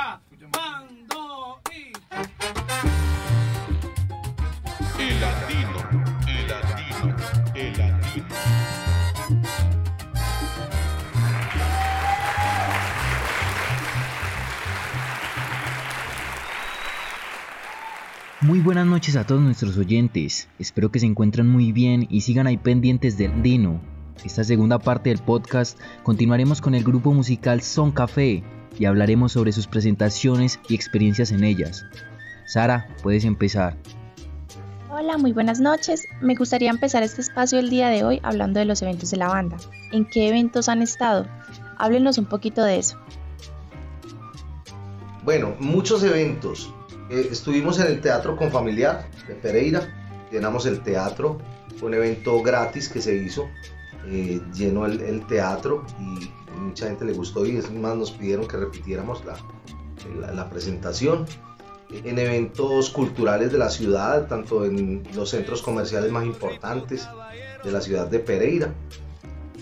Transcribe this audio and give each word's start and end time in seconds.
Mando 0.00 1.60
y. 1.70 1.92
El 4.98 5.20
latino, 5.20 5.78
el 6.26 6.48
latino, 6.48 7.16
el 7.54 7.78
latino. 7.78 8.24
Muy 18.40 18.60
buenas 18.60 18.86
noches 18.86 19.16
a 19.16 19.26
todos 19.26 19.42
nuestros 19.42 19.76
oyentes, 19.76 20.48
espero 20.58 20.90
que 20.90 20.98
se 20.98 21.04
encuentren 21.04 21.46
muy 21.46 21.72
bien 21.72 22.06
y 22.08 22.22
sigan 22.22 22.46
ahí 22.46 22.56
pendientes 22.56 23.18
del 23.18 23.42
Dino. 23.42 23.82
Esta 24.24 24.44
segunda 24.44 24.78
parte 24.78 25.08
del 25.08 25.18
podcast 25.18 25.78
continuaremos 26.02 26.60
con 26.60 26.74
el 26.74 26.84
grupo 26.84 27.14
musical 27.14 27.62
Son 27.62 27.90
Café 27.90 28.44
y 28.78 28.84
hablaremos 28.84 29.32
sobre 29.32 29.52
sus 29.52 29.66
presentaciones 29.66 30.60
y 30.68 30.74
experiencias 30.74 31.32
en 31.32 31.42
ellas. 31.42 31.86
Sara, 32.44 32.88
puedes 33.02 33.24
empezar. 33.24 33.78
Hola, 34.90 35.16
muy 35.16 35.32
buenas 35.32 35.60
noches. 35.60 36.06
Me 36.20 36.34
gustaría 36.34 36.68
empezar 36.68 37.02
este 37.02 37.22
espacio 37.22 37.58
el 37.58 37.70
día 37.70 37.88
de 37.88 38.04
hoy 38.04 38.20
hablando 38.22 38.60
de 38.60 38.66
los 38.66 38.82
eventos 38.82 39.10
de 39.10 39.16
la 39.16 39.28
banda. 39.28 39.56
¿En 39.90 40.06
qué 40.06 40.28
eventos 40.28 40.68
han 40.68 40.82
estado? 40.82 41.26
Háblenos 41.78 42.18
un 42.18 42.26
poquito 42.26 42.62
de 42.62 42.78
eso. 42.78 42.98
Bueno, 45.24 45.54
muchos 45.60 46.02
eventos. 46.02 46.74
Eh, 47.08 47.28
estuvimos 47.30 47.80
en 47.80 47.86
el 47.86 48.00
Teatro 48.02 48.36
Confamiliar 48.36 49.06
de 49.26 49.34
Pereira, 49.34 49.88
llenamos 50.30 50.66
el 50.66 50.80
teatro, 50.82 51.38
fue 51.76 51.88
un 51.88 51.94
evento 51.94 52.42
gratis 52.42 52.88
que 52.88 53.00
se 53.00 53.16
hizo, 53.16 53.48
eh, 54.06 54.40
llenó 54.54 54.86
el, 54.86 55.00
el 55.00 55.26
teatro 55.26 55.84
y 55.98 56.30
mucha 56.58 56.86
gente 56.86 57.04
le 57.04 57.12
gustó 57.12 57.46
y 57.46 57.56
es 57.56 57.70
más 57.72 57.96
nos 57.96 58.10
pidieron 58.10 58.46
que 58.46 58.56
repitiéramos 58.56 59.24
la, 59.24 59.36
la, 60.20 60.32
la 60.32 60.50
presentación. 60.50 61.26
En 61.92 62.18
eventos 62.20 62.90
culturales 62.90 63.50
de 63.50 63.58
la 63.58 63.68
ciudad, 63.68 64.28
tanto 64.28 64.64
en 64.64 65.02
los 65.14 65.30
centros 65.30 65.60
comerciales 65.60 66.12
más 66.12 66.24
importantes 66.24 67.08
de 67.64 67.72
la 67.72 67.80
ciudad 67.80 68.06
de 68.06 68.20
Pereira. 68.20 68.72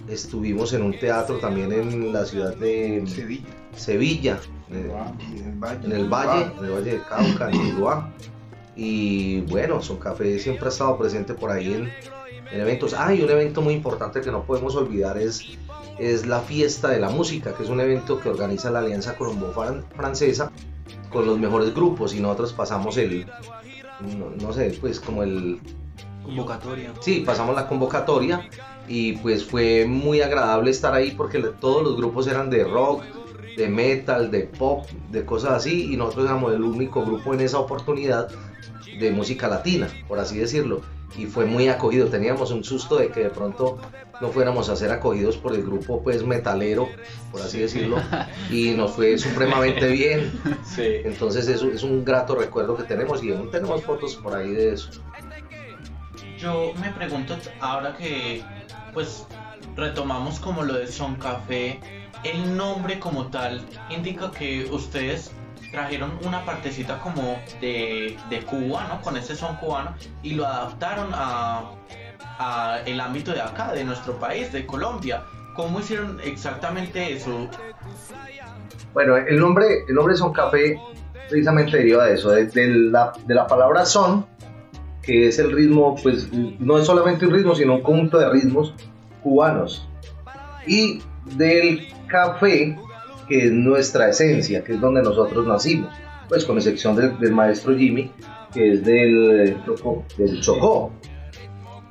Estuvimos 0.09 0.73
en 0.75 0.83
un 0.83 0.99
teatro 0.99 1.39
también 1.39 1.73
en 1.73 2.13
la 2.13 2.27
ciudad 2.27 2.55
de 2.57 3.03
Sevilla. 3.07 3.47
Sevilla, 3.77 4.41
En 4.71 4.77
el 4.77 5.59
Valle. 5.59 5.85
en 5.87 5.93
el 5.93 6.09
valle, 6.09 6.53
en 6.59 6.65
el 6.65 6.71
valle 6.71 6.93
de 6.93 7.03
Cauca, 7.03 7.51
en 7.51 7.71
Tuluá. 7.75 8.13
Y 8.77 9.41
bueno, 9.43 9.81
Son 9.83 9.97
Café 9.99 10.39
siempre 10.39 10.67
ha 10.67 10.69
estado 10.69 10.99
presente 10.99 11.33
por 11.35 11.51
ahí 11.51 11.73
en, 11.73 11.91
en 12.51 12.61
eventos. 12.61 12.95
Ah, 12.95 13.15
y 13.15 13.23
un 13.23 13.31
evento 13.31 13.63
muy 13.63 13.75
importante 13.75 14.21
que 14.21 14.31
no 14.31 14.45
podemos 14.45 14.75
olvidar 14.77 15.19
es, 15.19 15.43
es 15.99 16.27
la 16.27 16.41
fiesta 16.41 16.89
de 16.89 17.01
la 17.01 17.11
música, 17.11 17.55
que 17.55 17.63
es 17.63 17.69
un 17.69 17.81
evento 17.81 18.21
que 18.21 18.29
organiza 18.29 18.71
la 18.71 18.81
Alianza 18.81 19.17
Colombo-Francesa 19.17 20.51
con 21.11 21.27
los 21.27 21.39
mejores 21.39 21.75
grupos 21.75 22.15
y 22.15 22.21
nosotros 22.21 22.53
pasamos 22.53 22.97
el, 22.97 23.27
no, 24.19 24.31
no 24.41 24.53
sé, 24.53 24.77
pues 24.81 25.01
como 25.01 25.23
el, 25.23 25.61
Convocatoria. 26.29 26.93
Sí, 27.01 27.23
pasamos 27.25 27.57
la 27.57 27.67
convocatoria 27.67 28.51
y 28.87 29.15
pues 29.15 29.47
fue 29.47 29.87
muy 29.87 30.21
agradable 30.21 30.71
estar 30.71 30.93
ahí 30.93 31.13
porque 31.13 31.39
todos 31.39 31.83
los 31.83 31.97
grupos 31.97 32.27
eran 32.27 32.51
de 32.51 32.65
rock, 32.65 33.03
de 33.57 33.67
metal, 33.69 34.31
de 34.31 34.41
pop, 34.41 34.87
de 35.11 35.25
cosas 35.25 35.53
así 35.53 35.91
y 35.91 35.97
nosotros 35.97 36.27
éramos 36.27 36.53
el 36.53 36.63
único 36.63 37.03
grupo 37.03 37.33
en 37.33 37.41
esa 37.41 37.59
oportunidad 37.59 38.29
de 38.99 39.11
música 39.11 39.49
latina, 39.49 39.89
por 40.07 40.19
así 40.19 40.37
decirlo. 40.37 40.83
Y 41.17 41.27
fue 41.27 41.47
muy 41.47 41.69
acogido, 41.69 42.09
teníamos 42.09 42.51
un 42.51 42.63
susto 42.63 42.97
de 42.97 43.11
que 43.11 43.21
de 43.25 43.31
pronto 43.31 43.79
no 44.21 44.29
fuéramos 44.29 44.69
a 44.69 44.77
ser 44.77 44.91
acogidos 44.93 45.37
por 45.37 45.55
el 45.55 45.63
grupo 45.63 46.03
pues 46.03 46.25
metalero, 46.25 46.89
por 47.33 47.41
así 47.41 47.59
decirlo, 47.61 47.97
y 48.51 48.71
nos 48.73 48.93
fue 48.93 49.17
supremamente 49.19 49.89
bien. 49.89 50.31
Sí. 50.65 50.85
Entonces 51.05 51.49
es, 51.49 51.63
un- 51.63 51.73
es 51.73 51.83
un 51.83 52.05
grato 52.05 52.35
recuerdo 52.35 52.77
que 52.77 52.83
tenemos 52.85 53.23
y 53.25 53.33
aún 53.33 53.51
tenemos 53.51 53.83
fotos 53.83 54.17
por 54.17 54.35
ahí 54.37 54.51
de 54.51 54.75
eso. 54.75 54.91
Yo 56.39 56.73
me 56.81 56.91
pregunto, 56.93 57.37
ahora 57.61 57.97
que 57.97 58.43
pues 58.93 59.27
retomamos 59.77 60.39
como 60.39 60.63
lo 60.63 60.75
de 60.75 60.87
Son 60.87 61.17
Café, 61.17 61.81
el 62.25 62.57
nombre 62.57 62.99
como 62.99 63.27
tal 63.29 63.61
indica 63.91 64.31
que 64.31 64.65
ustedes 64.71 65.33
trajeron 65.71 66.19
una 66.25 66.45
partecita 66.45 66.99
como 67.01 67.39
de, 67.61 68.17
de 68.31 68.41
Cuba, 68.43 68.87
¿no? 68.89 69.03
Con 69.03 69.17
ese 69.17 69.37
son 69.37 69.57
cubano 69.57 69.95
y 70.23 70.35
lo 70.35 70.47
adaptaron 70.47 71.11
a, 71.13 71.73
a 72.39 72.79
el 72.87 73.01
ámbito 73.01 73.33
de 73.33 73.43
acá, 73.43 73.73
de 73.73 73.85
nuestro 73.85 74.19
país, 74.19 74.53
de 74.53 74.65
Colombia. 74.67 75.25
¿Cómo 75.55 75.81
hicieron 75.81 76.21
exactamente 76.25 77.13
eso? 77.13 77.49
Bueno, 78.95 79.17
el 79.17 79.39
nombre, 79.39 79.85
el 79.89 79.95
nombre 79.95 80.17
Son 80.17 80.33
Café 80.33 80.81
precisamente 81.29 81.77
deriva 81.77 82.07
de 82.07 82.15
eso, 82.15 82.31
de, 82.31 82.47
de 82.47 82.69
la, 82.69 83.13
de 83.27 83.35
la 83.35 83.47
palabra 83.47 83.85
son, 83.85 84.25
que 85.03 85.29
es 85.29 85.39
el 85.39 85.53
ritmo, 85.53 85.97
pues 86.03 86.33
no 86.33 86.79
es 86.79 86.87
solamente 86.87 87.27
un 87.27 87.33
ritmo, 87.33 87.55
sino 87.55 87.75
un 87.75 87.83
conjunto 87.83 88.19
de 88.19 88.31
ritmos 88.31 88.73
cubanos. 89.23 89.87
Y 90.67 91.03
del 91.37 91.89
café, 92.07 92.79
que 93.29 93.47
es 93.47 93.53
nuestra 93.53 94.09
esencia, 94.09 94.65
que 94.65 94.75
es 94.75 94.81
donde 94.81 95.03
nosotros 95.03 95.47
nacimos, 95.47 95.93
pues 96.29 96.45
con 96.45 96.57
excepción 96.57 96.97
del, 96.97 97.19
del 97.19 97.33
maestro 97.33 97.77
Jimmy, 97.77 98.11
que 98.53 98.73
es 98.73 98.85
del 98.85 99.57
Chocó, 99.65 100.05
del 100.17 100.41
Chocó. 100.41 100.93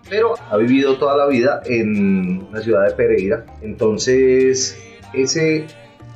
Pero 0.09 0.36
ha 0.50 0.58
vivido 0.58 0.98
toda 0.98 1.18
la 1.18 1.28
vida 1.28 1.62
en 1.66 2.48
la 2.52 2.62
ciudad 2.62 2.88
de 2.88 2.94
Pereira, 2.94 3.46
entonces 3.62 4.78
ese 5.14 5.68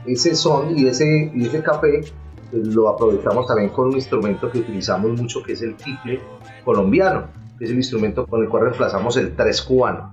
ese 0.06 0.36
son 0.36 0.78
y 0.78 0.88
ese, 0.88 1.32
y 1.34 1.46
ese 1.46 1.62
café 1.62 2.02
pues, 2.50 2.68
lo 2.68 2.90
aprovechamos 2.90 3.48
también 3.48 3.70
con 3.70 3.90
un 3.90 3.96
instrumento 3.96 4.50
que 4.52 4.60
utilizamos 4.60 5.20
mucho 5.20 5.44
que 5.44 5.54
es 5.54 5.62
el 5.62 5.76
tiple 5.76 6.20
colombiano, 6.64 7.28
que 7.58 7.66
es 7.66 7.72
el 7.72 7.78
instrumento 7.78 8.26
con 8.26 8.44
el 8.44 8.50
cual 8.50 8.64
reemplazamos 8.64 9.18
el 9.18 9.36
tres 9.36 9.62
cubano. 9.62 10.12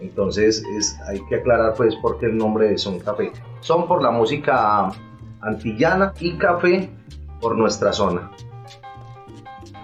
Entonces 0.00 0.62
es, 0.76 0.96
hay 1.08 1.20
que 1.28 1.36
aclarar 1.36 1.74
pues 1.74 1.96
por 1.96 2.18
qué 2.18 2.26
el 2.26 2.36
nombre 2.36 2.68
de 2.68 2.78
son 2.78 3.00
café. 3.00 3.32
Son 3.60 3.86
por 3.86 4.02
la 4.02 4.10
música 4.10 4.90
antillana 5.40 6.12
y 6.20 6.36
café 6.38 6.90
por 7.40 7.56
nuestra 7.56 7.92
zona. 7.92 8.30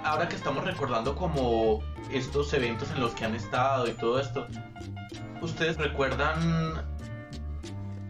ahora 0.05 0.29
que 0.29 0.37
estamos 0.37 0.65
recordando 0.65 1.15
como 1.17 1.83
estos 2.13 2.53
eventos 2.53 2.91
en 2.91 3.01
los 3.01 3.15
que 3.15 3.25
han 3.25 3.35
estado 3.35 3.89
y 3.89 3.93
todo 3.93 4.21
esto, 4.21 4.47
¿ustedes 5.41 5.77
recuerdan 5.79 6.85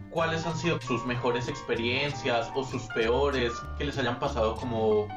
cuáles 0.09 0.45
han 0.45 0.55
sido 0.55 0.79
sus 0.81 1.05
mejores 1.05 1.47
experiencias 1.47 2.51
o 2.55 2.63
sus 2.63 2.83
peores 2.87 3.53
que 3.77 3.85
les 3.85 3.97
hayan 3.97 4.19
pasado 4.19 4.55
como, 4.55 5.07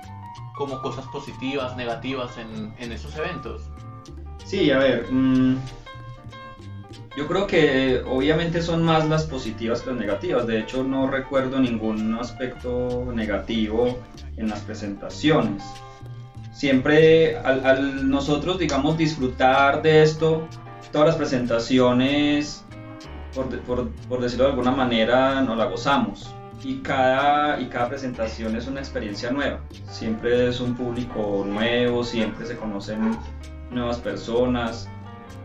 como 0.57 0.81
cosas 0.81 1.07
positivas, 1.09 1.77
negativas 1.77 2.39
en, 2.39 2.75
en 2.79 2.93
esos 2.93 3.17
eventos? 3.17 3.63
Sí, 4.45 4.71
a 4.71 4.79
ver, 4.79 5.07
mm, 5.11 5.57
yo 7.19 7.27
creo 7.27 7.49
que 7.49 8.01
obviamente 8.07 8.63
son 8.63 8.85
más 8.85 9.09
las 9.09 9.25
positivas 9.25 9.83
que 9.83 9.91
las 9.91 9.99
negativas. 9.99 10.47
De 10.47 10.61
hecho, 10.61 10.85
no 10.85 11.09
recuerdo 11.11 11.59
ningún 11.59 12.15
aspecto 12.15 13.09
negativo 13.13 13.99
en 14.37 14.49
las 14.49 14.61
presentaciones. 14.61 15.65
Siempre 16.53 17.37
al, 17.39 17.67
al 17.67 18.09
nosotros, 18.09 18.59
digamos, 18.61 18.97
disfrutar 18.97 19.83
de 19.83 20.03
esto, 20.03 20.47
todas 20.93 21.09
las 21.09 21.17
presentaciones, 21.17 22.65
por, 23.35 23.49
por- 23.63 23.89
por 24.09 24.21
decirlo 24.21 24.45
de 24.45 24.51
alguna 24.51 24.71
manera, 24.71 25.43
nos 25.43 25.57
la 25.59 25.65
gozamos. 25.65 26.33
Y 26.63 26.77
cada, 26.79 27.61
y 27.61 27.67
cada 27.67 27.89
presentación 27.89 28.55
es 28.55 28.69
una 28.69 28.79
experiencia 28.81 29.31
nueva. 29.33 29.59
Siempre 29.91 30.49
es 30.49 30.61
un 30.61 30.75
público 30.77 31.45
nuevo, 31.45 32.05
siempre 32.05 32.47
se 32.47 32.57
conocen 32.57 33.17
nuevas 33.73 33.99
personas 33.99 34.89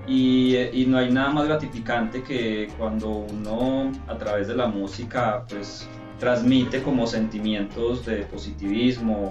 y, 0.08 0.86
no 0.88 0.97
hay 0.97 1.12
nada 1.12 1.30
más 1.30 1.46
gratificante 1.46 2.24
que 2.24 2.68
cuando 2.78 3.09
uno 3.09 3.91
a 4.08 4.18
través 4.18 4.47
de 4.47 4.56
la 4.56 4.68
música 4.68 5.46
pues 5.47 5.88
transmite 6.19 6.81
como 6.84 7.08
sentimientos 7.08 8.06
de 8.06 8.18
positivismo 8.24 9.30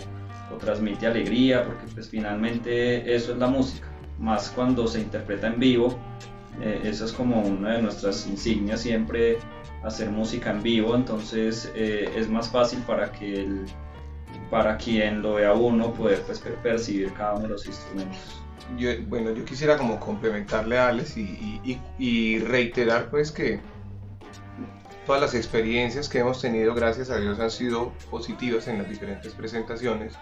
o 0.52 0.56
transmite 0.56 1.06
alegría 1.06 1.64
porque 1.64 1.86
pues 1.94 2.08
finalmente 2.08 3.14
eso 3.14 3.32
es 3.32 3.38
la 3.38 3.48
música. 3.48 3.88
Más 4.18 4.50
cuando 4.50 4.86
se 4.86 5.00
interpreta 5.00 5.48
en 5.48 5.58
vivo 5.58 5.98
eh, 6.60 6.80
esa 6.84 7.06
es 7.06 7.12
como 7.12 7.40
una 7.40 7.76
de 7.76 7.82
nuestras 7.82 8.26
insignias 8.26 8.80
siempre 8.80 9.38
hacer 9.82 10.10
música 10.10 10.50
en 10.50 10.62
vivo. 10.62 10.94
Entonces 10.94 11.70
eh, 11.74 12.10
es 12.16 12.28
más 12.28 12.50
fácil 12.50 12.80
para 12.80 13.10
que 13.12 13.40
el, 13.40 13.64
para 14.52 14.76
quien 14.76 15.22
lo 15.22 15.34
vea 15.36 15.54
uno 15.54 15.94
poder 15.94 16.20
pues, 16.26 16.38
per- 16.40 16.56
percibir 16.56 17.10
cada 17.14 17.32
uno 17.32 17.44
de 17.44 17.48
los 17.48 17.66
instrumentos 17.66 18.18
Yo, 18.76 18.90
bueno, 19.08 19.30
yo 19.32 19.44
quisiera 19.46 19.78
como 19.78 19.98
complementarle 19.98 20.78
a 20.78 20.88
Alex 20.88 21.16
y, 21.16 21.22
y- 21.64 21.80
y- 21.98 22.38
reiterar 22.38 23.08
pues 23.10 23.32
que 23.32 23.60
todas 25.06 25.20
las 25.22 25.34
experiencias 25.34 26.08
que 26.08 26.18
hemos 26.18 26.40
tenido, 26.40 26.74
gracias 26.74 27.08
a 27.10 27.16
Dios, 27.16 27.40
han 27.40 27.50
sido 27.50 27.92
positivas 28.10 28.68
en 28.68 28.78
las 28.78 28.88
diferentes 28.88 29.32
presentaciones. 29.34 30.12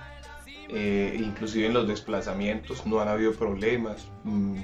Eh, 0.68 1.16
inclusive 1.18 1.66
en 1.66 1.74
los 1.74 1.88
desplazamientos 1.88 2.86
no 2.86 3.00
han 3.00 3.08
habido 3.08 3.32
problemas. 3.34 4.08
mm, 4.24 4.60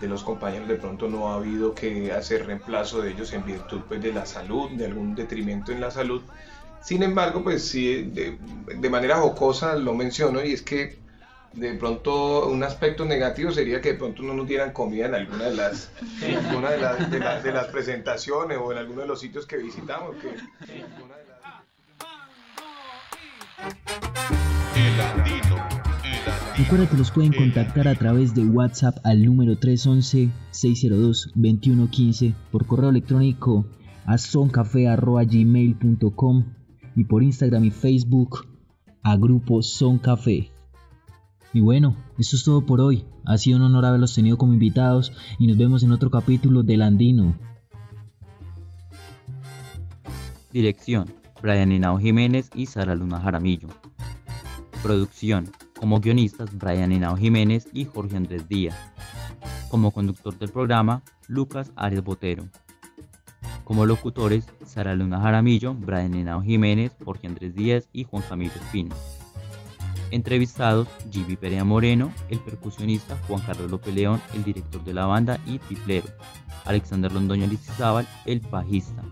de 0.00 0.08
los 0.08 0.22
compañeros 0.24 0.66
de 0.68 0.76
pronto 0.76 1.08
no 1.08 1.30
ha 1.30 1.34
habido 1.34 1.74
que 1.74 2.10
hacer 2.12 2.46
reemplazo 2.46 3.02
de 3.02 3.10
ellos 3.10 3.34
en 3.34 3.44
virtud 3.44 3.80
pues, 3.86 4.00
de 4.00 4.12
la 4.14 4.24
salud, 4.24 4.70
de 4.70 4.86
algún 4.86 5.14
detrimento 5.14 5.72
en 5.72 5.80
la 5.80 5.90
salud. 5.90 6.22
Sin 6.82 7.02
embargo, 7.02 7.42
pues 7.44 7.66
sí, 7.68 8.02
de, 8.02 8.38
de 8.78 8.90
manera 8.90 9.16
jocosa 9.18 9.76
lo 9.76 9.94
menciono 9.94 10.42
y 10.44 10.52
es 10.52 10.62
que 10.62 10.98
de 11.52 11.74
pronto 11.74 12.48
un 12.48 12.62
aspecto 12.62 13.04
negativo 13.04 13.50
sería 13.50 13.80
que 13.80 13.92
de 13.92 13.98
pronto 13.98 14.22
no 14.22 14.34
nos 14.34 14.46
dieran 14.46 14.72
comida 14.72 15.06
en 15.06 15.14
alguna 15.16 15.44
de 15.44 15.56
las, 15.56 15.90
en 16.22 16.36
alguna 16.36 16.70
de, 16.70 16.78
las, 16.78 17.10
de, 17.10 17.18
las- 17.18 17.42
de 17.44 17.52
las 17.52 17.66
presentaciones 17.66 18.58
o 18.58 18.72
en 18.72 18.78
alguno 18.78 19.02
de 19.02 19.08
los 19.08 19.20
sitios 19.20 19.46
que 19.46 19.56
visitamos. 19.58 20.16
Que. 20.16 20.34
Recuerda 26.56 26.88
que 26.88 26.96
los 26.96 27.10
pueden 27.10 27.32
contactar 27.32 27.88
a 27.88 27.94
través 27.94 28.34
de 28.34 28.44
WhatsApp 28.44 28.98
al 29.04 29.24
número 29.24 29.54
311-602-2115, 29.54 32.34
por 32.52 32.66
correo 32.66 32.90
electrónico 32.90 33.64
a 34.06 34.18
soncafe.gmail.com 34.18 36.44
y 36.96 37.04
por 37.04 37.22
Instagram 37.22 37.64
y 37.64 37.70
Facebook 37.70 38.46
a 39.02 39.16
grupo 39.16 39.62
Son 39.62 39.98
Café. 39.98 40.50
Y 41.52 41.60
bueno, 41.60 41.96
eso 42.18 42.36
es 42.36 42.44
todo 42.44 42.64
por 42.64 42.80
hoy. 42.80 43.04
Ha 43.24 43.36
sido 43.38 43.56
un 43.58 43.64
honor 43.64 43.84
haberlos 43.84 44.14
tenido 44.14 44.38
como 44.38 44.52
invitados 44.52 45.12
y 45.38 45.46
nos 45.46 45.56
vemos 45.56 45.82
en 45.82 45.92
otro 45.92 46.10
capítulo 46.10 46.62
del 46.62 46.82
Andino. 46.82 47.34
Dirección: 50.52 51.12
Brian 51.42 51.72
Henao 51.72 51.98
Jiménez 51.98 52.50
y 52.54 52.66
Sara 52.66 52.94
Luna 52.94 53.20
Jaramillo. 53.20 53.68
Producción: 54.82 55.50
como 55.78 56.00
guionistas 56.00 56.56
Brian 56.56 56.92
Henao 56.92 57.16
Jiménez 57.16 57.66
y 57.72 57.84
Jorge 57.84 58.16
Andrés 58.16 58.48
Díaz. 58.48 58.76
Como 59.70 59.90
conductor 59.90 60.38
del 60.38 60.50
programa, 60.50 61.02
Lucas 61.28 61.72
Arias 61.76 62.04
Botero. 62.04 62.44
Como 63.70 63.86
locutores, 63.86 64.46
Sara 64.66 64.96
Luna 64.96 65.20
Jaramillo, 65.20 65.74
Brian 65.74 66.12
Henao 66.14 66.42
Jiménez, 66.42 66.90
Jorge 67.04 67.28
Andrés 67.28 67.54
Díaz 67.54 67.88
y 67.92 68.02
Juan 68.02 68.24
Camilo 68.28 68.52
Espino. 68.52 68.96
Entrevistados, 70.10 70.88
Jimmy 71.08 71.36
Perea 71.36 71.62
Moreno, 71.62 72.12
el 72.30 72.40
percusionista 72.40 73.16
Juan 73.28 73.42
Carlos 73.42 73.70
López 73.70 73.94
León, 73.94 74.20
el 74.34 74.42
director 74.42 74.82
de 74.82 74.92
la 74.92 75.06
banda 75.06 75.38
y 75.46 75.60
triplero. 75.60 76.08
Alexander 76.64 77.12
Londoño 77.12 77.46
Lizizábal, 77.46 78.08
el 78.26 78.40
bajista. 78.40 79.04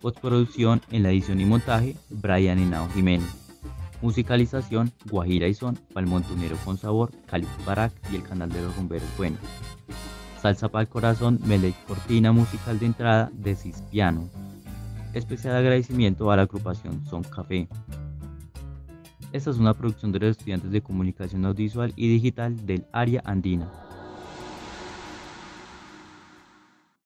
Postproducción 0.00 0.80
en 0.90 1.02
la 1.02 1.10
edición 1.10 1.42
y 1.42 1.44
montaje, 1.44 1.94
Brian 2.08 2.58
Henao 2.58 2.88
Jiménez. 2.88 3.28
Musicalización, 4.00 4.90
Guajira 5.10 5.46
y 5.46 5.52
Son, 5.52 5.78
Palmontunero 5.92 6.56
con 6.64 6.78
Sabor, 6.78 7.10
Cali 7.26 7.46
Barak 7.66 7.92
y 8.10 8.16
el 8.16 8.22
Canal 8.22 8.48
de 8.48 8.62
los 8.62 8.74
Rumberos 8.74 9.14
Buenos. 9.18 9.40
Salsa 10.40 10.68
para 10.68 10.82
el 10.82 10.88
Corazón, 10.88 11.40
Melec 11.44 11.74
Cortina 11.84 12.32
Musical 12.32 12.78
de 12.78 12.86
Entrada 12.86 13.30
de 13.32 13.56
Cispiano. 13.56 14.28
Especial 15.12 15.56
agradecimiento 15.56 16.30
a 16.30 16.36
la 16.36 16.42
agrupación 16.42 17.04
Son 17.06 17.22
Café. 17.22 17.68
Esta 19.32 19.50
es 19.50 19.58
una 19.58 19.74
producción 19.74 20.12
de 20.12 20.20
los 20.20 20.30
estudiantes 20.30 20.70
de 20.70 20.80
Comunicación 20.80 21.44
Audiovisual 21.44 21.92
y 21.96 22.08
Digital 22.08 22.66
del 22.66 22.86
Área 22.92 23.22
Andina. 23.24 23.87